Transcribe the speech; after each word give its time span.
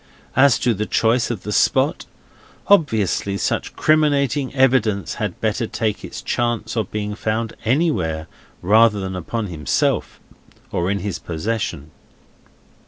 As 0.35 0.57
to 0.57 0.73
the 0.73 0.87
choice 0.87 1.29
of 1.29 1.43
the 1.43 1.51
spot, 1.51 2.07
obviously 2.65 3.37
such 3.37 3.75
criminating 3.75 4.51
evidence 4.55 5.13
had 5.21 5.39
better 5.39 5.67
take 5.67 6.03
its 6.03 6.23
chance 6.23 6.75
of 6.75 6.89
being 6.89 7.13
found 7.13 7.53
anywhere, 7.65 8.25
rather 8.63 8.99
than 8.99 9.15
upon 9.15 9.45
himself, 9.45 10.19
or 10.71 10.89
in 10.89 11.01
his 11.01 11.19
possession. 11.19 11.91